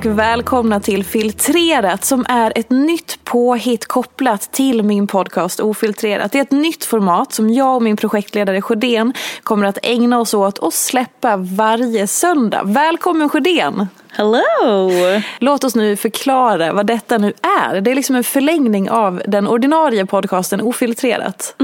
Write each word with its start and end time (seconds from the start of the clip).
Och 0.00 0.18
välkomna 0.18 0.80
till 0.80 1.04
Filtrerat 1.04 2.04
som 2.04 2.26
är 2.28 2.52
ett 2.54 2.70
nytt 2.70 3.24
påhitt 3.24 3.86
kopplat 3.86 4.52
till 4.52 4.82
min 4.82 5.06
podcast 5.06 5.60
Ofiltrerat. 5.60 6.32
Det 6.32 6.38
är 6.38 6.42
ett 6.42 6.50
nytt 6.50 6.84
format 6.84 7.32
som 7.32 7.50
jag 7.50 7.76
och 7.76 7.82
min 7.82 7.96
projektledare 7.96 8.62
Sjödén 8.62 9.12
kommer 9.42 9.66
att 9.66 9.78
ägna 9.82 10.20
oss 10.20 10.34
åt 10.34 10.58
och 10.58 10.72
släppa 10.72 11.36
varje 11.36 12.06
söndag. 12.06 12.62
Välkommen 12.64 13.28
Sjödén! 13.28 13.88
Hello! 14.08 14.90
Låt 15.38 15.64
oss 15.64 15.74
nu 15.74 15.96
förklara 15.96 16.72
vad 16.72 16.86
detta 16.86 17.18
nu 17.18 17.32
är. 17.60 17.80
Det 17.80 17.90
är 17.90 17.94
liksom 17.94 18.16
en 18.16 18.24
förlängning 18.24 18.90
av 18.90 19.22
den 19.26 19.48
ordinarie 19.48 20.06
podcasten 20.06 20.60
Ofiltrerat. 20.60 21.54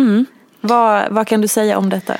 Vad, 0.67 1.05
vad 1.11 1.27
kan 1.27 1.41
du 1.41 1.49
säga 1.49 1.79
om 1.79 1.91
detta? 1.91 2.17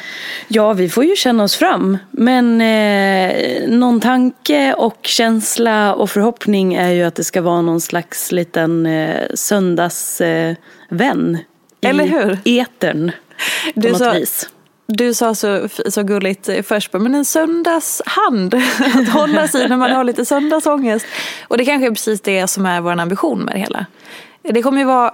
Ja, 0.49 0.73
vi 0.73 0.89
får 0.89 1.05
ju 1.05 1.17
känna 1.17 1.45
oss 1.45 1.57
fram. 1.57 1.99
Men 2.11 2.61
eh, 2.61 3.69
någon 3.69 4.01
tanke 4.01 4.75
och 4.75 4.99
känsla 5.03 5.95
och 5.95 6.11
förhoppning 6.11 6.75
är 6.75 6.91
ju 6.91 7.03
att 7.03 7.15
det 7.15 7.25
ska 7.25 7.41
vara 7.43 7.63
någon 7.63 7.81
slags 7.81 8.33
liten 8.33 8.87
eh, 8.87 9.27
söndagsvän. 9.35 10.57
Eh, 11.81 11.91
Eller 11.91 12.05
i 12.05 12.09
hur? 12.09 12.39
etern. 12.45 13.13
På 13.75 13.81
Du 13.81 13.89
något 13.89 13.99
sa- 13.99 14.13
vis. 14.13 14.49
Du 14.89 15.15
sa 15.15 15.35
så, 15.35 15.69
så 15.89 16.03
gulligt 16.03 16.49
eh, 16.49 16.63
först, 16.63 16.93
men 16.93 17.15
en 17.15 17.25
söndagshand 17.25 18.55
att 18.95 19.09
hålla 19.09 19.49
sig 19.49 19.69
när 19.69 19.77
man 19.77 19.91
har 19.91 20.05
lite 20.05 20.25
söndagsångest. 20.25 21.07
Och 21.49 21.59
det 21.59 21.65
kanske 21.65 21.87
är 21.87 21.91
precis 21.91 22.21
det 22.21 22.47
som 22.47 22.67
är 22.67 22.81
vår 22.81 23.01
ambition 23.01 23.41
med 23.41 23.55
det 23.55 23.59
hela. 23.61 23.87
Det 24.43 24.63
kommer 24.63 24.79
ju 24.79 24.85
vara 24.85 25.13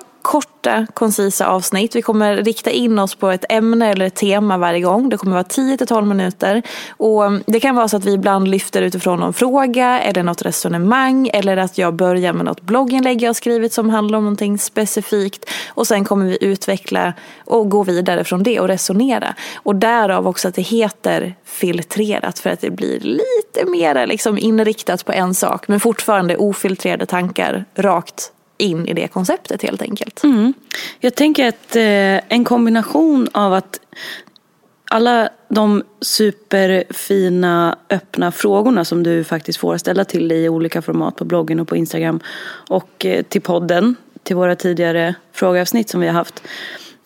korta, 0.62 0.86
koncisa 0.94 1.46
avsnitt. 1.46 1.96
Vi 1.96 2.02
kommer 2.02 2.36
rikta 2.36 2.70
in 2.70 2.98
oss 2.98 3.14
på 3.14 3.30
ett 3.30 3.44
ämne 3.48 3.90
eller 3.90 4.06
ett 4.06 4.14
tema 4.14 4.58
varje 4.58 4.80
gång. 4.80 5.08
Det 5.08 5.16
kommer 5.16 5.32
vara 5.32 5.42
10-12 5.42 6.04
minuter. 6.04 6.62
Och 6.90 7.24
mm, 7.24 7.42
det 7.46 7.60
kan 7.60 7.76
vara 7.76 7.88
så 7.88 7.96
att 7.96 8.04
vi 8.04 8.12
ibland 8.12 8.48
lyfter 8.48 8.82
utifrån 8.82 9.20
någon 9.20 9.32
fråga 9.32 10.00
eller 10.00 10.22
något 10.22 10.42
resonemang 10.42 11.30
eller 11.32 11.56
att 11.56 11.78
jag 11.78 11.94
börjar 11.94 12.32
med 12.32 12.44
något 12.44 12.60
blogginlägg 12.60 13.22
jag 13.22 13.28
har 13.28 13.34
skrivit 13.34 13.72
som 13.72 13.90
handlar 13.90 14.18
om 14.18 14.24
någonting 14.24 14.58
specifikt. 14.58 15.50
Och 15.74 15.86
sen 15.86 16.04
kommer 16.04 16.26
vi 16.26 16.38
utveckla 16.40 17.12
och 17.44 17.70
gå 17.70 17.82
vidare 17.82 18.24
från 18.24 18.42
det 18.42 18.60
och 18.60 18.68
resonera. 18.68 19.34
Och 19.54 19.76
därav 19.76 20.28
också 20.28 20.48
att 20.48 20.54
det 20.54 20.62
heter 20.62 21.34
filtrerat 21.44 22.38
för 22.38 22.50
att 22.50 22.60
det 22.60 22.70
blir 22.70 23.00
lite 23.00 23.70
mer 23.70 24.06
liksom 24.06 24.38
inriktat 24.38 25.04
på 25.04 25.12
en 25.12 25.34
sak 25.34 25.68
men 25.68 25.80
fortfarande 25.80 26.36
ofiltrerade 26.36 27.06
tankar 27.06 27.64
rakt 27.74 28.32
in 28.62 28.86
i 28.88 28.94
det 28.94 29.08
konceptet 29.08 29.62
helt 29.62 29.82
enkelt. 29.82 30.24
Mm. 30.24 30.54
Jag 31.00 31.14
tänker 31.14 31.48
att 31.48 31.76
eh, 31.76 32.34
en 32.34 32.44
kombination 32.44 33.28
av 33.32 33.54
att 33.54 33.80
alla 34.84 35.28
de 35.48 35.82
superfina 36.00 37.78
öppna 37.90 38.32
frågorna 38.32 38.84
som 38.84 39.02
du 39.02 39.24
faktiskt 39.24 39.58
får 39.58 39.76
ställa 39.76 40.04
till 40.04 40.28
dig 40.28 40.44
i 40.44 40.48
olika 40.48 40.82
format 40.82 41.16
på 41.16 41.24
bloggen 41.24 41.60
och 41.60 41.68
på 41.68 41.76
Instagram 41.76 42.20
och 42.68 43.06
eh, 43.06 43.22
till 43.22 43.40
podden, 43.40 43.96
till 44.22 44.36
våra 44.36 44.56
tidigare 44.56 45.14
frågeavsnitt 45.32 45.88
som 45.88 46.00
vi 46.00 46.06
har 46.06 46.14
haft. 46.14 46.42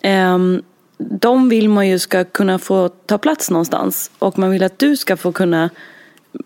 Ehm, 0.03 0.63
de 0.99 1.49
vill 1.49 1.69
man 1.69 1.89
ju 1.89 1.99
ska 1.99 2.25
kunna 2.25 2.59
få 2.59 2.89
ta 2.89 3.19
plats 3.19 3.51
någonstans 3.51 4.11
och 4.19 4.39
man 4.39 4.51
vill 4.51 4.63
att 4.63 4.79
du 4.79 4.97
ska 4.97 5.17
få 5.17 5.33
kunna 5.33 5.71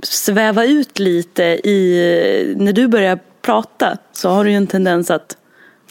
sväva 0.02 0.64
ut 0.64 0.98
lite 0.98 1.42
i, 1.44 2.54
när 2.56 2.72
du 2.72 2.88
börjar 2.88 3.18
prata 3.42 3.96
så 4.12 4.28
har 4.28 4.44
du 4.44 4.50
ju 4.50 4.56
en 4.56 4.66
tendens 4.66 5.10
att 5.10 5.36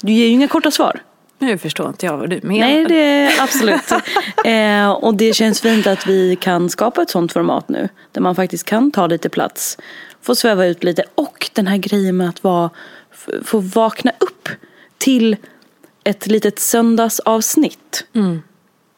du 0.02 0.12
ger 0.12 0.26
ju 0.26 0.32
inga 0.32 0.48
korta 0.48 0.72
svar. 0.72 1.02
Nu 1.40 1.58
förstår 1.58 1.88
inte 1.88 2.06
jag 2.06 2.18
vad 2.18 2.30
du 2.30 2.40
menar. 2.44 2.68
Nej, 2.68 2.86
det 2.86 2.96
är 2.96 3.44
absolut. 3.44 3.92
eh, 4.46 4.92
och 4.92 5.16
det 5.16 5.34
känns 5.34 5.62
fint 5.62 5.88
att 5.88 6.08
vi 6.08 6.36
kan 6.36 6.70
skapa 6.70 7.02
ett 7.02 7.10
sånt 7.10 7.34
format 7.34 7.70
nu. 7.70 7.90
Där 8.12 8.22
man 8.22 8.36
faktiskt 8.36 8.64
kan 8.64 8.92
ta 8.92 9.08
lite 9.08 9.30
plats. 9.30 9.78
Få 10.22 10.36
sväva 10.36 10.66
ut 10.66 10.84
lite. 10.84 11.04
Och 11.16 11.50
den 11.54 11.68
här 11.68 11.78
grejen 11.78 12.18
med 12.18 12.30
att 12.30 12.44
vara, 12.44 12.70
få 13.44 13.60
vakna 13.60 14.12
upp 14.20 14.50
till 14.98 15.36
ett 16.04 16.28
litet 16.28 16.60
söndagsavsnitt. 16.60 18.06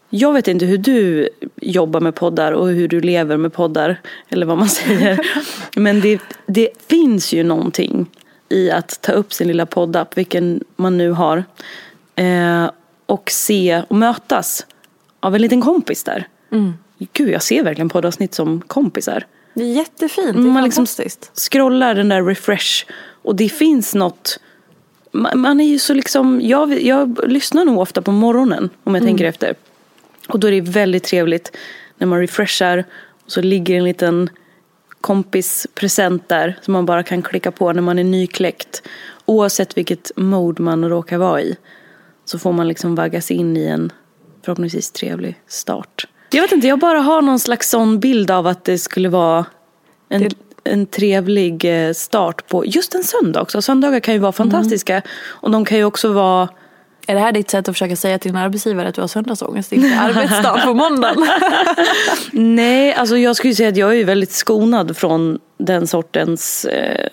Jag 0.10 0.34
vet 0.34 0.48
inte 0.48 0.66
hur 0.66 0.78
du 0.78 1.30
jobbar 1.56 2.00
med 2.00 2.16
poddar 2.16 2.52
och 2.52 2.68
hur 2.68 2.88
du 2.88 3.02
lever 3.02 3.38
med 3.38 3.54
poddar. 3.54 4.02
Eller 4.30 4.46
vad 4.46 4.58
man 4.58 4.70
säger. 4.70 5.20
Men 5.80 6.02
det, 6.02 6.22
det 6.46 6.70
finns 6.88 7.34
ju 7.34 7.44
någonting 7.44 8.10
i 8.52 8.72
att 8.72 9.02
ta 9.02 9.12
upp 9.12 9.34
sin 9.34 9.48
lilla 9.48 9.66
poddapp, 9.66 10.18
vilken 10.18 10.64
man 10.76 10.98
nu 10.98 11.12
har. 11.12 11.44
Eh, 12.16 12.72
och 13.06 13.32
se 13.32 13.84
och 13.90 13.96
mötas 13.96 14.66
av 15.20 15.36
en 15.36 15.42
liten 15.42 15.62
kompis 15.62 16.04
där. 16.04 16.28
Gud, 17.14 17.30
jag 17.30 17.44
ser 17.44 17.64
verkligen 17.64 17.90
poddavsnitt 17.90 18.34
som 18.34 18.62
kompisar. 18.62 19.26
Det 19.54 19.64
är 19.64 19.74
jättefint, 19.74 20.34
det 20.34 20.40
är 20.40 20.44
Man 20.44 20.64
liksom 20.64 20.86
fantastiskt. 20.86 21.32
scrollar 21.52 21.96
den 21.96 22.10
där 22.10 22.24
refresh 22.24 22.86
och 23.22 23.36
det 23.36 23.50
finns 23.50 23.96
något 23.96 24.40
man, 25.12 25.40
man 25.40 25.60
är 25.62 25.66
ju 25.66 25.80
så 25.80 25.94
liksom, 25.94 26.42
jag, 26.42 26.82
jag 26.82 27.20
lyssnar 27.32 27.66
nog 27.66 27.80
ofta 27.80 28.02
på 28.02 28.12
morgonen 28.12 28.70
om 28.84 28.96
jag 28.96 29.04
tänker 29.04 29.26
efter. 29.26 29.56
Och 30.28 30.40
då 30.40 30.48
är 30.48 30.52
det 30.52 30.62
väldigt 30.62 31.04
trevligt 31.04 31.58
när 31.98 32.08
man 32.08 32.20
refreshar 32.20 32.84
och 33.26 33.32
så 33.32 33.42
ligger 33.42 33.78
en 33.78 33.84
liten 33.84 34.30
kompispresent 35.02 36.30
där 36.30 36.60
som 36.62 36.72
man 36.74 36.86
bara 36.86 37.04
kan 37.04 37.22
klicka 37.22 37.52
på 37.52 37.74
när 37.74 37.82
man 37.82 38.00
är 38.00 38.04
nykläckt. 38.04 38.82
Oavsett 39.26 39.78
vilket 39.78 40.12
mode 40.16 40.62
man 40.62 40.90
råkar 40.90 41.18
vara 41.18 41.42
i. 41.42 41.58
Så 42.26 42.40
får 42.40 42.52
man 42.52 42.68
liksom 42.68 42.96
vaggas 42.96 43.32
in 43.32 43.58
i 43.58 43.66
en 43.66 43.92
förhoppningsvis 44.46 44.92
trevlig 44.92 45.40
start. 45.48 46.08
Jag 46.32 46.42
vet 46.42 46.52
inte, 46.52 46.68
jag 46.68 46.80
bara 46.80 47.00
har 47.00 47.22
någon 47.22 47.40
slags 47.40 47.70
sån 47.70 48.00
bild 48.00 48.32
av 48.32 48.48
att 48.48 48.64
det 48.66 48.78
skulle 48.78 49.10
vara 49.10 49.46
en, 50.10 50.22
Det- 50.22 50.36
en 50.64 50.86
trevlig 50.86 51.86
eh, 51.88 51.94
start 51.94 52.48
på 52.48 52.66
just 52.66 52.96
en 52.96 53.04
söndag 53.04 53.42
också. 53.42 53.62
Söndagar 53.62 54.00
kan 54.00 54.14
ju 54.14 54.20
vara 54.20 54.32
fantastiska 54.32 55.02
och 55.24 55.52
de 55.52 55.66
kan 55.66 55.78
ju 55.78 55.84
också 55.84 56.14
vara 56.14 56.50
Är 57.08 57.14
det 57.16 57.20
här 57.20 57.32
ditt 57.32 57.50
sätt 57.50 57.70
att 57.70 57.76
försöka 57.76 57.96
säga 57.96 58.20
till 58.20 58.32
din 58.32 58.42
arbetsgivare 58.42 58.88
att 58.88 58.96
du 58.96 59.02
har 59.02 59.08
söndagsångest? 59.08 59.72
Inte 59.74 59.96
arbetsdag 60.00 60.62
på 60.66 60.74
måndagen. 60.74 61.28
Nej, 62.32 62.94
alltså 62.94 63.18
jag 63.18 63.36
skulle 63.36 63.56
säga 63.56 63.70
att 63.70 63.78
jag 63.78 64.00
är 64.00 64.06
väldigt 64.06 64.32
skonad 64.32 64.98
från 64.98 65.40
den 65.58 65.88
sortens 65.88 66.66
eh, 66.66 67.08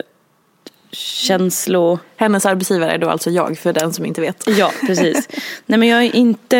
känslo... 0.92 1.98
Hennes 2.16 2.46
arbetsgivare 2.46 2.90
är 2.90 2.98
då 2.98 3.08
alltså 3.08 3.30
jag, 3.30 3.58
för 3.58 3.72
den 3.72 3.92
som 3.92 4.06
inte 4.06 4.20
vet. 4.20 4.44
Ja, 4.58 4.72
precis. 4.86 5.28
Nej 5.66 5.78
men 5.78 5.88
jag 5.88 6.04
är 6.04 6.16
inte... 6.16 6.56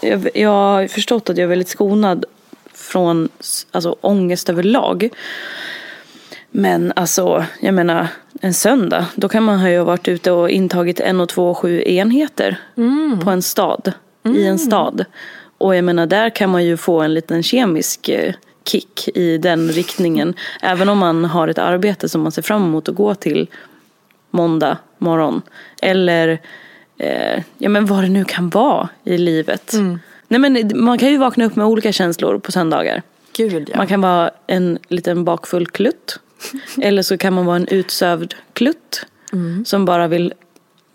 Jag, 0.00 0.28
jag 0.34 0.50
har 0.50 0.86
förstått 0.86 1.30
att 1.30 1.36
jag 1.36 1.44
är 1.44 1.48
väldigt 1.48 1.68
skonad 1.68 2.24
från 2.74 3.28
alltså, 3.70 3.96
ångest 4.00 4.48
överlag. 4.48 5.10
Men 6.50 6.92
alltså, 6.96 7.44
jag 7.60 7.74
menar 7.74 8.08
en 8.40 8.54
söndag, 8.54 9.06
då 9.14 9.28
kan 9.28 9.42
man 9.42 9.58
ha 9.58 9.70
ju 9.70 9.84
varit 9.84 10.08
ute 10.08 10.30
och 10.30 10.50
intagit 10.50 11.00
en 11.00 11.20
och 11.20 11.28
två 11.28 11.50
och 11.50 11.58
sju 11.58 11.82
enheter 11.86 12.60
på 13.24 13.30
en 13.30 13.42
stad, 13.42 13.92
i 14.24 14.46
en 14.46 14.58
stad. 14.58 15.04
Och 15.58 15.76
jag 15.76 15.84
menar, 15.84 16.06
där 16.06 16.30
kan 16.30 16.50
man 16.50 16.64
ju 16.64 16.76
få 16.76 17.00
en 17.00 17.14
liten 17.14 17.42
kemisk 17.42 18.08
eh, 18.08 18.34
kick 18.64 19.08
i 19.14 19.38
den 19.38 19.68
riktningen. 19.68 20.34
Även 20.62 20.88
om 20.88 20.98
man 20.98 21.24
har 21.24 21.48
ett 21.48 21.58
arbete 21.58 22.08
som 22.08 22.20
man 22.20 22.32
ser 22.32 22.42
fram 22.42 22.64
emot 22.64 22.88
att 22.88 22.94
gå 22.94 23.14
till 23.14 23.48
måndag 24.30 24.78
morgon. 24.98 25.42
Eller 25.82 26.40
eh, 26.98 27.42
ja, 27.58 27.68
men 27.68 27.86
vad 27.86 28.02
det 28.04 28.08
nu 28.08 28.24
kan 28.24 28.48
vara 28.48 28.88
i 29.04 29.18
livet. 29.18 29.72
Nej, 30.28 30.40
men 30.40 30.70
man 30.74 30.98
kan 30.98 31.08
ju 31.08 31.18
vakna 31.18 31.44
upp 31.44 31.56
med 31.56 31.66
olika 31.66 31.92
känslor 31.92 32.38
på 32.38 32.52
söndagar. 32.52 33.02
Gud 33.36 33.68
ja. 33.70 33.76
Man 33.76 33.86
kan 33.86 34.00
vara 34.00 34.30
en 34.46 34.78
liten 34.88 35.24
bakfull 35.24 35.66
klutt. 35.66 36.20
Eller 36.80 37.02
så 37.02 37.18
kan 37.18 37.32
man 37.32 37.46
vara 37.46 37.56
en 37.56 37.68
utsövd 37.68 38.34
klutt. 38.52 39.06
Som 39.64 39.84
bara 39.84 40.08
vill 40.08 40.34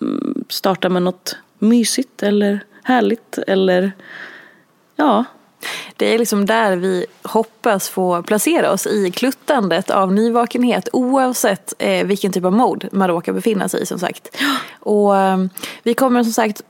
mm, 0.02 0.44
starta 0.50 0.90
med 0.90 1.02
något 1.02 1.38
mysigt 1.60 2.24
eller 2.24 2.60
härligt. 2.84 3.38
Eller 3.38 3.92
ja, 4.96 5.26
Det 5.98 6.14
är 6.14 6.20
liksom 6.20 6.46
där 6.46 6.76
vi 6.76 7.06
hoppas 7.24 7.90
få 7.90 8.24
placera 8.24 8.72
oss 8.72 8.88
i 8.88 9.12
kluttandet 9.12 9.90
av 9.90 10.14
nyvakenhet 10.14 10.90
oavsett 10.94 11.74
eh, 11.80 12.06
vilken 12.06 12.32
typ 12.32 12.46
av 12.46 12.54
mode 12.54 12.90
man 12.92 13.08
råkar 13.08 13.34
befinna 13.34 13.70
sig 13.70 13.82
i 13.82 13.86
som 13.86 14.00
sagt. 14.00 14.38
Och 14.80 15.18
eh, 15.18 15.46
vi 15.84 15.94
kommer 15.94 16.24
som 16.24 16.34
sagt 16.34 16.62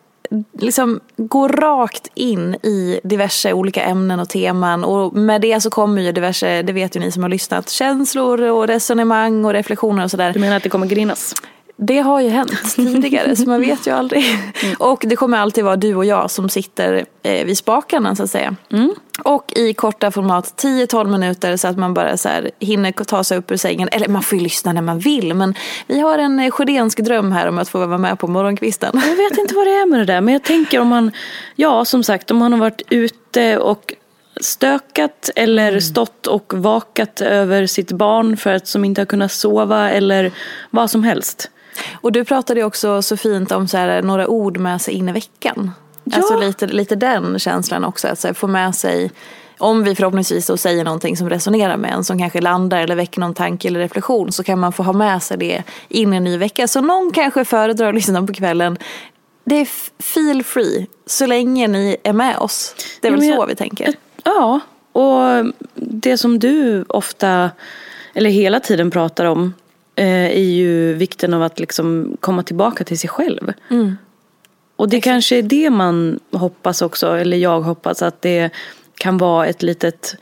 liksom 0.59 0.99
gå 1.17 1.47
rakt 1.47 2.11
in 2.15 2.55
i 2.55 2.99
diverse 3.03 3.53
olika 3.53 3.83
ämnen 3.83 4.19
och 4.19 4.29
teman 4.29 4.83
och 4.83 5.13
med 5.13 5.41
det 5.41 5.61
så 5.61 5.69
kommer 5.69 6.01
ju 6.01 6.11
diverse, 6.11 6.61
det 6.61 6.73
vet 6.73 6.95
ju 6.95 6.99
ni 6.99 7.11
som 7.11 7.23
har 7.23 7.29
lyssnat, 7.29 7.69
känslor 7.69 8.41
och 8.41 8.67
resonemang 8.67 9.45
och 9.45 9.53
reflektioner 9.53 10.03
och 10.03 10.11
sådär. 10.11 10.33
du 10.33 10.39
menar 10.39 10.57
att 10.57 10.63
det 10.63 10.69
kommer 10.69 10.87
grinas? 10.87 11.33
Det 11.75 11.99
har 11.99 12.21
ju 12.21 12.29
hänt 12.29 12.51
tidigare 12.75 13.35
så 13.35 13.49
man 13.49 13.61
vet 13.61 13.87
ju 13.87 13.91
aldrig. 13.91 14.25
Och 14.79 15.03
det 15.07 15.15
kommer 15.15 15.37
alltid 15.37 15.63
vara 15.63 15.75
du 15.75 15.95
och 15.95 16.05
jag 16.05 16.31
som 16.31 16.49
sitter 16.49 17.05
eh, 17.23 17.45
vid 17.45 17.57
spakarna 17.57 18.15
så 18.15 18.23
att 18.23 18.29
säga. 18.29 18.55
Och 19.23 19.53
i 19.55 19.73
korta 19.73 20.11
format 20.11 20.63
10-12 20.63 21.11
minuter 21.11 21.57
så 21.57 21.67
att 21.67 21.77
man 21.77 21.93
bara 21.93 22.17
så 22.17 22.29
här 22.29 22.51
hinner 22.59 22.91
ta 22.91 23.23
sig 23.23 23.37
upp 23.37 23.51
ur 23.51 23.57
sängen. 23.57 23.89
Eller 23.91 24.07
man 24.07 24.23
får 24.23 24.37
ju 24.37 24.43
lyssna 24.43 24.73
när 24.73 24.81
man 24.81 24.99
vill 24.99 25.33
men 25.33 25.55
vi 25.87 25.99
har 25.99 26.17
en 26.17 26.39
eh, 26.39 26.51
sjödénsk 26.51 26.99
dröm 26.99 27.31
här 27.31 27.47
om 27.47 27.57
att 27.57 27.69
få 27.69 27.85
vara 27.85 27.97
med 27.97 28.19
på 28.19 28.27
morgonkvisten. 28.27 29.01
Jag 29.07 29.15
vet 29.15 29.37
inte 29.37 29.55
vad 29.55 29.67
det 29.67 29.73
är 29.73 29.85
med 29.85 29.99
det 29.99 30.05
där 30.05 30.21
men 30.21 30.33
jag 30.33 30.43
tänker 30.43 30.79
om 30.79 30.87
man, 30.87 31.11
ja 31.55 31.85
som 31.85 32.03
sagt 32.03 32.31
om 32.31 32.37
man 32.37 32.53
har 32.53 32.59
varit 32.59 32.81
ute 32.89 33.57
och 33.57 33.93
stökat 34.41 35.29
eller 35.35 35.79
stått 35.79 36.27
och 36.27 36.53
vakat 36.55 37.21
över 37.21 37.67
sitt 37.67 37.91
barn 37.91 38.37
för 38.37 38.53
att 38.53 38.67
som 38.67 38.85
inte 38.85 39.01
har 39.01 39.05
kunnat 39.05 39.31
sova 39.31 39.89
eller 39.89 40.31
vad 40.69 40.91
som 40.91 41.03
helst. 41.03 41.49
Och 42.01 42.11
du 42.11 42.25
pratade 42.25 42.63
också 42.63 43.01
så 43.01 43.17
fint 43.17 43.51
om 43.51 43.67
så 43.67 43.77
här, 43.77 44.01
några 44.01 44.27
ord 44.27 44.57
med 44.57 44.81
sig 44.81 44.93
in 44.93 45.09
i 45.09 45.11
veckan. 45.11 45.71
Ja. 46.03 46.17
Alltså 46.17 46.39
lite, 46.39 46.67
lite 46.67 46.95
den 46.95 47.39
känslan 47.39 47.83
också. 47.85 48.07
Att 48.07 48.19
så 48.19 48.27
här, 48.27 48.33
få 48.33 48.47
med 48.47 48.75
sig, 48.75 49.11
om 49.59 49.83
vi 49.83 49.95
förhoppningsvis 49.95 50.47
då 50.47 50.57
säger 50.57 50.83
någonting 50.83 51.17
som 51.17 51.29
resonerar 51.29 51.77
med 51.77 51.91
en, 51.93 52.03
som 52.03 52.19
kanske 52.19 52.41
landar 52.41 52.79
eller 52.81 52.95
väcker 52.95 53.19
någon 53.19 53.33
tanke 53.33 53.67
eller 53.67 53.79
reflektion, 53.79 54.31
så 54.31 54.43
kan 54.43 54.59
man 54.59 54.73
få 54.73 54.83
ha 54.83 54.93
med 54.93 55.23
sig 55.23 55.37
det 55.37 55.63
in 55.87 56.13
i 56.13 56.17
en 56.17 56.23
ny 56.23 56.37
vecka. 56.37 56.67
Så 56.67 56.81
någon 56.81 57.11
kanske 57.11 57.45
föredrar 57.45 57.89
att 57.89 57.95
lyssna 57.95 58.23
på 58.27 58.33
kvällen. 58.33 58.77
Det 59.45 59.55
är 59.55 59.67
feel 60.03 60.43
free, 60.43 60.87
så 61.05 61.25
länge 61.25 61.67
ni 61.67 61.97
är 62.03 62.13
med 62.13 62.37
oss. 62.37 62.75
Det 63.01 63.07
är 63.07 63.11
Ja, 63.11 63.17
väl 63.17 63.25
så 63.25 63.33
jag- 63.33 63.47
vi 63.47 63.55
tänker. 63.55 63.93
Ja, 64.23 64.59
och 64.91 65.45
det 65.75 66.17
som 66.17 66.39
du 66.39 66.85
ofta, 66.89 67.51
eller 68.13 68.29
hela 68.29 68.59
tiden 68.59 68.91
pratar 68.91 69.25
om 69.25 69.53
eh, 69.95 70.25
är 70.25 70.51
ju 70.51 70.93
vikten 70.93 71.33
av 71.33 71.43
att 71.43 71.59
liksom 71.59 72.17
komma 72.19 72.43
tillbaka 72.43 72.83
till 72.83 72.99
sig 72.99 73.09
själv. 73.09 73.53
Och 74.75 74.89
det 74.89 75.01
kanske 75.01 75.37
är 75.37 75.41
det 75.41 75.69
man 75.69 76.19
hoppas 76.31 76.81
också, 76.81 77.07
eller 77.17 77.37
jag 77.37 77.61
hoppas 77.61 78.01
att 78.01 78.21
det 78.21 78.49
kan 78.95 79.17
vara 79.17 79.47
ett 79.47 79.63
litet 79.63 80.15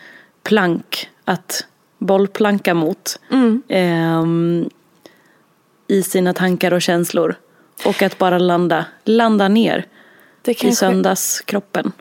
plank 0.44 1.10
att 1.26 1.66
bollplanka 1.98 2.74
mot. 2.74 3.20
ehm, 3.68 4.70
I 5.88 6.04
sina 6.04 6.34
tankar 6.34 6.74
och 6.74 6.82
känslor. 6.82 7.36
Och 7.86 8.02
att 8.02 8.18
bara 8.18 8.38
landa, 8.38 8.86
landa 9.04 9.48
ner 9.48 9.86
Det 10.42 10.52
i 10.52 10.56
kanske, 10.56 10.76
söndagskroppen 10.76 11.92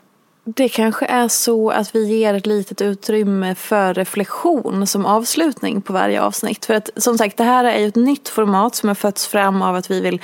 det 0.43 0.69
kanske 0.69 1.05
är 1.05 1.27
så 1.27 1.69
att 1.69 1.95
vi 1.95 2.05
ger 2.05 2.33
ett 2.33 2.45
litet 2.45 2.81
utrymme 2.81 3.55
för 3.55 3.93
reflektion 3.93 4.87
som 4.87 5.05
avslutning 5.05 5.81
på 5.81 5.93
varje 5.93 6.21
avsnitt. 6.21 6.65
För 6.65 6.73
att 6.73 6.89
som 6.95 7.17
sagt, 7.17 7.37
det 7.37 7.43
här 7.43 7.63
är 7.63 7.79
ju 7.79 7.87
ett 7.87 7.95
nytt 7.95 8.29
format 8.29 8.75
som 8.75 8.89
har 8.89 8.95
fötts 8.95 9.27
fram 9.27 9.61
av 9.61 9.75
att 9.75 9.91
vi 9.91 10.01
vill 10.01 10.21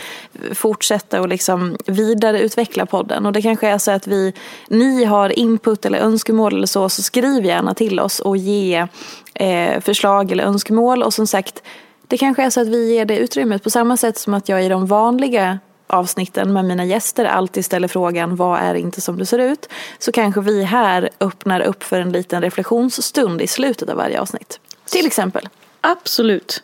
fortsätta 0.53 1.21
och 1.21 1.27
liksom 1.27 1.77
vidareutveckla 1.85 2.85
podden. 2.85 3.25
Och 3.25 3.33
det 3.33 3.41
kanske 3.41 3.67
är 3.67 3.77
så 3.77 3.91
att 3.91 4.07
vi, 4.07 4.33
ni 4.67 5.03
har 5.03 5.39
input 5.39 5.85
eller 5.85 5.99
önskemål 5.99 6.55
eller 6.55 6.67
så, 6.67 6.89
så 6.89 7.03
skriv 7.03 7.45
gärna 7.45 7.73
till 7.73 7.99
oss 7.99 8.19
och 8.19 8.37
ge 8.37 8.87
eh, 9.33 9.81
förslag 9.81 10.31
eller 10.31 10.43
önskemål. 10.43 11.03
Och 11.03 11.13
som 11.13 11.27
sagt, 11.27 11.63
det 12.07 12.17
kanske 12.17 12.43
är 12.43 12.49
så 12.49 12.61
att 12.61 12.67
vi 12.67 12.93
ger 12.93 13.05
det 13.05 13.17
utrymmet 13.17 13.63
på 13.63 13.69
samma 13.69 13.97
sätt 13.97 14.17
som 14.17 14.33
att 14.33 14.49
jag 14.49 14.65
i 14.65 14.69
de 14.69 14.85
vanliga 14.85 15.59
avsnitten 15.87 16.53
med 16.53 16.65
mina 16.65 16.85
gäster 16.85 17.25
alltid 17.25 17.65
ställer 17.65 17.87
frågan 17.87 18.35
vad 18.35 18.59
är 18.59 18.75
inte 18.75 19.01
som 19.01 19.17
det 19.17 19.25
ser 19.25 19.39
ut 19.39 19.69
så 19.99 20.11
kanske 20.11 20.41
vi 20.41 20.63
här 20.63 21.09
öppnar 21.19 21.61
upp 21.61 21.83
för 21.83 21.99
en 21.99 22.11
liten 22.11 22.41
reflektionsstund 22.41 23.41
i 23.41 23.47
slutet 23.47 23.89
av 23.89 23.97
varje 23.97 24.21
avsnitt. 24.21 24.59
Till 24.85 25.05
exempel. 25.05 25.49
Absolut. 25.81 26.63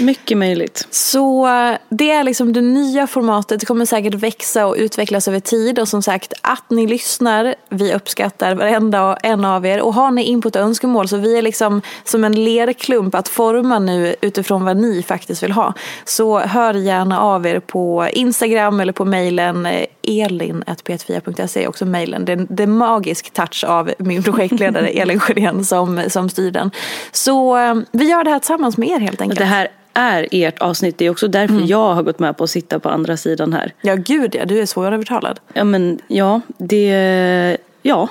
Mycket 0.00 0.38
möjligt. 0.38 0.86
Så 0.90 1.46
eh, 1.46 1.76
det 1.88 2.10
är 2.10 2.24
liksom 2.24 2.52
det 2.52 2.60
nya 2.60 3.06
formatet. 3.06 3.60
Det 3.60 3.66
kommer 3.66 3.86
säkert 3.86 4.14
växa 4.14 4.66
och 4.66 4.74
utvecklas 4.78 5.28
över 5.28 5.40
tid. 5.40 5.78
Och 5.78 5.88
som 5.88 6.02
sagt, 6.02 6.32
att 6.42 6.70
ni 6.70 6.86
lyssnar. 6.86 7.54
Vi 7.68 7.94
uppskattar 7.94 8.54
varenda 8.54 9.16
en 9.22 9.44
av 9.44 9.66
er. 9.66 9.80
Och 9.80 9.94
har 9.94 10.10
ni 10.10 10.22
input 10.22 10.56
och 10.56 10.62
önskemål 10.62 11.08
så 11.08 11.16
vi 11.16 11.38
är 11.38 11.42
liksom 11.42 11.82
som 12.04 12.24
en 12.24 12.44
lerklump 12.44 13.14
att 13.14 13.28
forma 13.28 13.78
nu 13.78 14.14
utifrån 14.20 14.64
vad 14.64 14.76
ni 14.76 15.02
faktiskt 15.02 15.42
vill 15.42 15.52
ha. 15.52 15.74
Så 16.04 16.38
hör 16.38 16.74
gärna 16.74 17.20
av 17.20 17.46
er 17.46 17.60
på 17.60 18.08
Instagram 18.12 18.80
eller 18.80 18.92
på 18.92 19.04
mejlen 19.04 19.66
eh, 19.66 19.86
elin.p4.se 20.04 21.64
är 21.64 21.68
också 21.68 21.84
mejlen. 21.84 22.24
Det 22.24 22.32
är 22.32 22.60
en 22.62 22.76
magisk 22.76 23.30
touch 23.30 23.64
av 23.64 23.92
min 23.98 24.22
projektledare 24.22 24.88
Elin 25.00 25.20
Sjödén 25.20 25.64
som, 25.64 26.02
som 26.08 26.28
styr 26.28 26.50
den. 26.50 26.70
Så 27.12 27.56
eh, 27.58 27.74
vi 27.92 28.10
gör 28.10 28.24
det 28.24 28.30
här 28.30 28.38
tillsammans 28.38 28.76
med 28.76 28.88
er 28.88 28.98
helt 29.00 29.20
enkelt. 29.20 29.38
Det 29.38 29.44
här 29.44 29.68
är 29.94 30.28
ert 30.30 30.58
avsnitt. 30.58 30.98
Det 30.98 31.06
är 31.06 31.10
också 31.10 31.28
därför 31.28 31.54
Mm. 31.54 31.66
jag 31.66 31.94
har 31.94 32.02
gått 32.02 32.18
med 32.18 32.36
på 32.36 32.44
att 32.44 32.50
sitta 32.50 32.78
på 32.78 32.88
andra 32.88 33.16
sidan 33.16 33.52
här. 33.52 33.72
Ja, 33.80 33.94
gud 33.94 34.34
ja. 34.34 34.44
Du 34.44 34.60
är 34.60 34.66
svårövertalad. 34.66 35.40
Ja, 35.52 35.64
men 35.64 35.98
ja, 36.08 36.40
det... 36.58 37.56
Ja. 37.86 38.08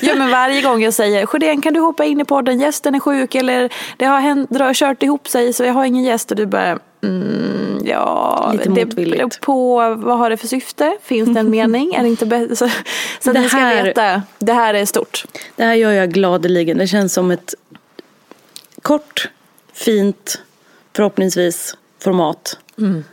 Ja, 0.00 0.14
men 0.14 0.30
varje 0.30 0.62
gång 0.62 0.82
jag 0.82 0.94
säger 0.94 1.26
Sjödén 1.26 1.60
kan 1.60 1.74
du 1.74 1.80
hoppa 1.80 2.04
in 2.04 2.20
i 2.20 2.24
podden, 2.24 2.60
gästen 2.60 2.94
är 2.94 3.00
sjuk 3.00 3.34
eller 3.34 3.72
det 3.96 4.04
har 4.04 4.20
hänt, 4.20 4.50
dra, 4.50 4.70
kört 4.74 5.02
ihop 5.02 5.28
sig 5.28 5.52
så 5.52 5.64
jag 5.64 5.72
har 5.72 5.84
ingen 5.84 6.04
gäst 6.04 6.30
och 6.30 6.36
du 6.36 6.46
bara 6.46 6.78
mm, 7.02 7.63
ja, 7.86 8.50
Lite 8.52 8.64
det 8.68 8.84
motvilligt. 8.86 9.16
beror 9.18 9.30
på 9.40 9.78
vad 9.94 10.18
har 10.18 10.30
det 10.30 10.36
för 10.36 10.46
syfte, 10.46 10.96
finns 11.02 11.34
det 11.34 11.40
en 11.40 11.50
mening, 11.58 11.94
är 11.94 12.02
det 12.02 12.08
inte 12.08 12.26
bättre? 12.26 12.56
Så, 12.56 12.68
så 13.20 13.30
att 13.30 13.34
Det 13.34 13.40
ni 13.40 13.48
ska 13.48 13.58
här- 13.58 13.84
veta, 13.84 14.22
det 14.38 14.52
här 14.52 14.74
är 14.74 14.84
stort. 14.84 15.24
Det 15.56 15.64
här 15.64 15.74
gör 15.74 15.92
jag 15.92 16.10
gladeligen. 16.12 16.78
Det 16.78 16.86
känns 16.86 17.12
som 17.12 17.30
ett 17.30 17.54
kort, 18.82 19.28
fint, 19.72 20.42
förhoppningsvis 20.96 21.76
format. 22.02 22.58
Mm. 22.78 23.04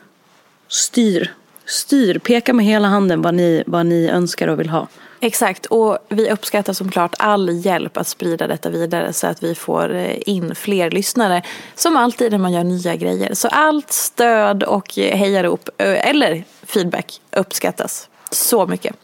Styr. 0.68 1.34
Styr. 1.66 2.20
Peka 2.20 2.54
med 2.54 2.66
hela 2.66 2.88
handen 2.88 3.22
vad 3.22 3.34
ni, 3.34 3.64
vad 3.68 3.86
ni 3.86 4.10
önskar 4.10 4.48
och 4.48 4.60
vill 4.60 4.70
ha. 4.70 4.88
Exakt, 5.24 5.66
och 5.66 5.98
vi 6.10 6.32
uppskattar 6.32 6.74
såklart 6.74 7.16
all 7.20 7.66
hjälp 7.66 7.98
att 7.98 8.08
sprida 8.08 8.48
detta 8.48 8.70
vidare 8.70 9.14
så 9.14 9.28
att 9.28 9.44
vi 9.44 9.56
får 9.56 9.94
eh, 9.94 10.16
in 10.26 10.56
fler 10.56 10.92
lyssnare. 10.92 11.42
Som 11.76 11.98
alltid 11.98 12.32
när 12.32 12.40
man 12.40 12.52
gör 12.52 12.64
nya 12.64 12.96
grejer. 12.96 13.34
Så 13.34 13.48
allt 13.48 13.92
stöd 13.92 14.64
och 14.64 14.94
hejarop, 14.96 15.70
eh, 15.78 16.10
eller 16.10 16.44
feedback, 16.64 17.22
uppskattas 17.32 18.10
så 18.32 18.68
mycket. 18.68 18.96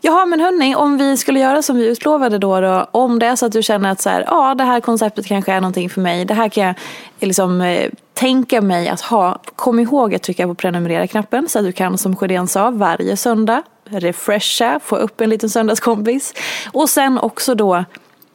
Jaha 0.00 0.26
men 0.26 0.40
hörni, 0.40 0.74
om 0.74 0.98
vi 0.98 1.16
skulle 1.16 1.40
göra 1.40 1.62
som 1.62 1.76
vi 1.76 1.86
utlovade 1.86 2.38
då, 2.38 2.60
då 2.60 2.88
om 2.90 3.18
det 3.18 3.26
är 3.26 3.36
så 3.36 3.46
att 3.46 3.52
du 3.52 3.62
känner 3.62 3.90
att 3.90 4.00
så 4.00 4.10
här, 4.10 4.24
ja 4.26 4.54
det 4.54 4.64
här 4.64 4.80
konceptet 4.80 5.26
kanske 5.26 5.52
är 5.52 5.60
någonting 5.60 5.90
för 5.90 6.00
mig, 6.00 6.24
det 6.24 6.34
här 6.34 6.48
kan 6.48 6.64
jag 6.64 6.74
eh, 7.20 7.26
liksom 7.28 7.60
eh, 7.60 7.90
tänka 8.14 8.60
mig 8.60 8.88
att 8.88 9.00
ha. 9.00 9.40
Kom 9.56 9.80
ihåg 9.80 10.14
att 10.14 10.22
trycka 10.22 10.46
på 10.46 10.54
prenumerera-knappen 10.54 11.48
så 11.48 11.58
att 11.58 11.64
du 11.64 11.72
kan 11.72 11.98
som 11.98 12.16
Sjödén 12.16 12.48
sa 12.48 12.70
varje 12.70 13.16
söndag 13.16 13.62
refresha, 13.90 14.80
få 14.84 14.96
upp 14.96 15.20
en 15.20 15.30
liten 15.30 15.50
söndagskompis. 15.50 16.34
Och 16.72 16.90
sen 16.90 17.18
också 17.18 17.54
då, 17.54 17.84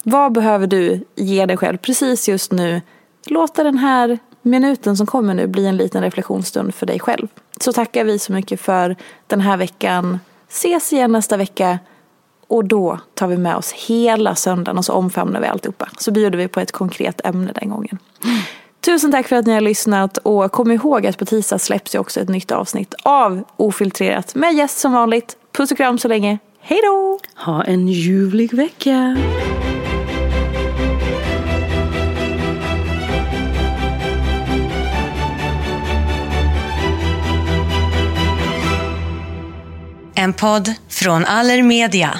vad 0.03 0.31
behöver 0.31 0.67
du 0.67 1.05
ge 1.15 1.45
dig 1.45 1.57
själv 1.57 1.77
precis 1.77 2.29
just 2.29 2.51
nu? 2.51 2.81
Låta 3.25 3.63
den 3.63 3.77
här 3.77 4.19
minuten 4.41 4.98
som 4.98 5.07
kommer 5.07 5.33
nu 5.33 5.48
bli 5.48 5.65
en 5.65 5.77
liten 5.77 6.01
reflektionsstund 6.03 6.75
för 6.75 6.86
dig 6.86 7.00
själv. 7.00 7.27
Så 7.60 7.74
tackar 7.74 8.03
vi 8.03 8.19
så 8.19 8.33
mycket 8.33 8.62
för 8.62 8.95
den 9.27 9.41
här 9.41 9.57
veckan. 9.57 10.19
Ses 10.50 10.93
igen 10.93 11.12
nästa 11.12 11.38
vecka. 11.38 11.79
Och 12.48 12.65
då 12.65 13.00
tar 13.13 13.27
vi 13.27 13.38
med 13.38 13.55
oss 13.55 13.72
hela 13.72 14.36
söndagen 14.36 14.77
och 14.77 14.86
så 14.86 14.93
omfamnar 14.93 15.41
vi 15.41 15.48
alltihopa. 15.48 15.89
Så 15.98 16.12
bjuder 16.12 16.38
vi 16.38 16.48
på 16.48 16.60
ett 16.60 16.72
konkret 16.72 17.22
ämne 17.25 17.51
den 17.62 17.69
gången. 17.69 18.00
Tusen 18.86 19.12
tack 19.12 19.27
för 19.27 19.36
att 19.36 19.45
ni 19.45 19.53
har 19.53 19.62
lyssnat 19.62 20.17
och 20.17 20.51
kom 20.51 20.72
ihåg 20.72 21.07
att 21.07 21.17
på 21.17 21.25
tisdag 21.25 21.60
släpps 21.60 21.95
ju 21.95 22.00
också 22.00 22.19
ett 22.19 22.29
nytt 22.29 22.51
avsnitt 22.51 22.93
av 23.03 23.43
Ofiltrerat 23.55 24.36
med 24.36 24.53
gäst 24.53 24.79
som 24.79 24.91
vanligt. 24.91 25.38
Puss 25.53 25.72
och 25.72 25.77
kram 25.77 25.98
så 25.98 26.07
länge. 26.07 26.38
Hej 26.62 26.79
då! 26.83 27.19
Ha 27.36 27.63
en 27.63 27.88
ljuvlig 27.88 28.53
vecka. 28.53 29.17
En 40.15 40.33
podd 40.33 40.74
från 40.89 41.25
Allermedia. 41.25 42.19